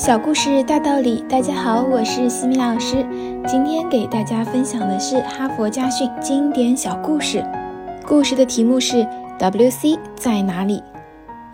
[0.00, 3.04] 小故事大道理，大家好，我是西米老师。
[3.48, 7.44] 今天给大家分享的是哈佛家训经典小故事。
[8.06, 9.04] 故事的题目是
[9.40, 9.98] “W.C.
[10.14, 10.80] 在哪里？”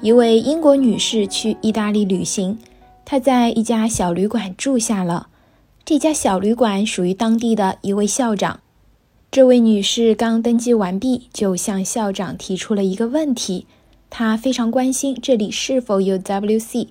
[0.03, 2.59] 一位英国女士去意大利旅行，
[3.07, 5.29] 她在一家小旅馆住下了。
[5.83, 8.61] 这家小旅馆属于当地的一位校长。
[9.31, 13.67] 这位女士刚登记完毕，就向校长提出了一个问题。
[14.11, 16.89] 她非常关心这里是否有 W.C.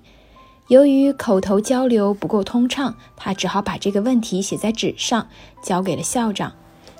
[0.68, 5.26] 由于口头交流不够通畅，他只好把这个问题写在纸上，
[5.62, 6.52] 交给了校长。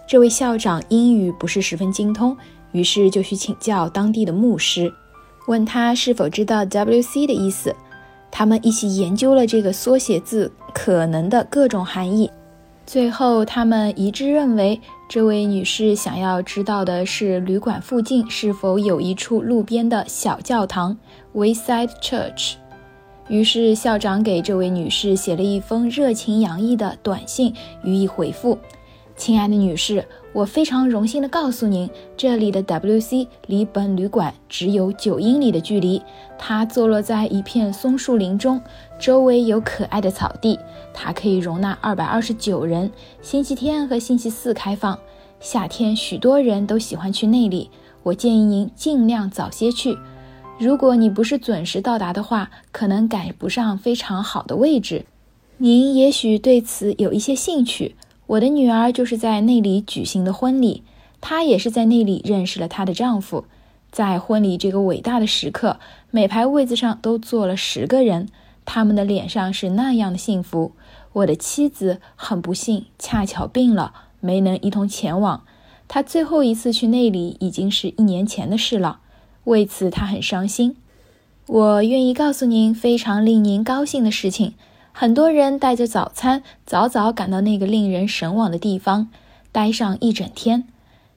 [0.06, 2.36] 这位校长英语不是十分精通，
[2.72, 4.92] 于是就去请教当地的牧师，
[5.46, 7.26] 问他是否知道 W.C.
[7.26, 7.74] 的意思。
[8.30, 12.30] 他们一起研究了这个缩写字可能的各种含义，
[12.84, 20.94] 最后他们一致认为，这位女士想要知道的是旅馆附近是否有一处路边的小教堂
[21.32, 22.56] （Wayside Church）。
[23.28, 28.58] 于是，校长给这位女士写了一封热情洋溢的短信，予以回复
[29.16, 33.26] ：“亲爱的女士，我非常荣幸地告诉您，这里的 W.C.
[33.46, 36.02] 离本旅馆只有九英里的距离。
[36.38, 38.60] 它坐落在一片松树林中，
[38.98, 40.58] 周围有可爱的草地。
[40.92, 42.90] 它可以容纳二百二十九人，
[43.22, 44.98] 星期天和星期四开放。
[45.40, 47.70] 夏天，许多人都喜欢去那里。
[48.02, 49.96] 我建议您尽量早些去。”
[50.56, 55.04] 如果你不是准时到达的话，可能赶不上非常好的位置。
[55.58, 57.96] 您也许对此有一些兴趣。
[58.26, 60.84] 我的女儿就是在那里举行的婚礼，
[61.20, 63.44] 她也是在那里认识了她的丈夫。
[63.90, 65.78] 在婚礼这个伟大的时刻，
[66.10, 68.28] 每排位子上都坐了十个人，
[68.64, 70.72] 他们的脸上是那样的幸福。
[71.12, 75.44] 我的妻子很不幸，恰巧病了，没能一同前往。
[75.88, 79.00] 她最后一次去那里已经是一年前的事了。
[79.44, 80.76] 为此，他很伤心。
[81.46, 84.54] 我愿意告诉您非常令您高兴的事情：
[84.92, 89.10] 很多人带着早餐，早早赶到那个令人神往的地方，
[89.52, 90.62] 待上一整天；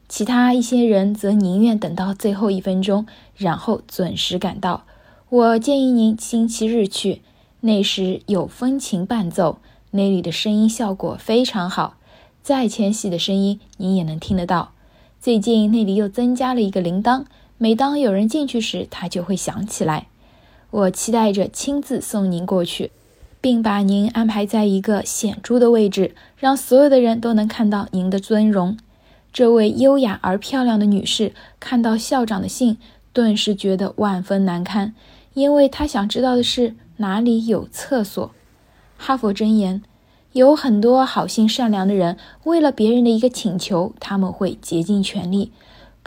[0.10, 3.06] 其他一些人则宁愿等到最后一分钟，
[3.38, 4.84] 然后准时赶到。
[5.30, 7.22] 我建议您星期日去，
[7.62, 9.60] 那时有风琴伴奏，
[9.92, 11.96] 那里的声音效果非常好，
[12.44, 14.74] 再纤细的声音您也能听得到。
[15.22, 17.24] 最近那里又增加了一个铃铛。
[17.60, 20.08] 每当有人进去时，它就会响起来。
[20.70, 22.92] 我期待着亲自送您过去，
[23.42, 28.78] 并把您安排在一个显著的位置，让所有的人都能看到您的尊容。
[29.34, 32.78] 这位优雅而漂亮的女士看到校长的信，
[33.12, 34.94] 顿时觉得万分难堪，
[35.34, 38.32] 因为她想知道的是哪里有厕所。
[38.98, 39.82] 哈佛箴言：
[40.34, 45.52] 有很多好心善良的人，为了别人的一个请求，他们会竭尽全力。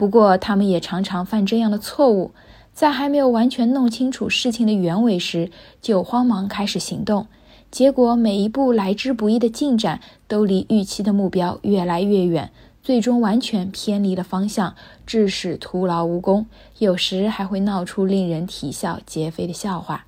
[0.01, 2.31] 不过，他们也常常犯这样的错误，
[2.73, 7.27] 在还没有完全弄清楚事情的原委时，就慌忙开始行动，
[7.69, 12.49] 结果每一步来之不易的进展都离预期的目标越来越远，
[12.81, 14.73] 最终完全偏离了方向，
[15.05, 16.47] 致使徒劳无功，
[16.79, 20.07] 有时还会闹出令人啼笑皆非的笑话。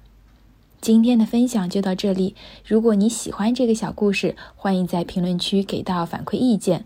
[0.81, 2.33] 今天的分享就到这里，
[2.65, 6.85] 如果你喜欢这个小故事，欢迎在评论区给到反馈意见。